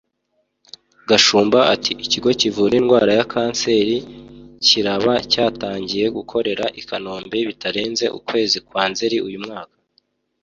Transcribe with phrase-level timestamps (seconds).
[1.09, 3.97] Gashumba ati “Ikigo kivura indwara ya kanseri
[4.65, 9.75] kiraba cyatangiye gukorera i Kanombe bitarenze ukwezi kwa Nzeri uyu mwaka